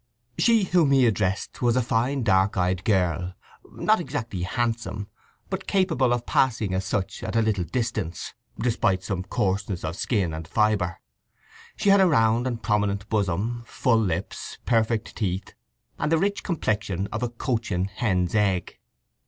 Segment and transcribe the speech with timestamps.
[0.39, 3.35] She whom he addressed was a fine dark eyed girl,
[3.71, 5.09] not exactly handsome,
[5.47, 10.33] but capable of passing as such at a little distance, despite some coarseness of skin
[10.33, 10.99] and fibre.
[11.75, 15.53] She had a round and prominent bosom, full lips, perfect teeth,
[15.99, 18.79] and the rich complexion of a Cochin hen's egg.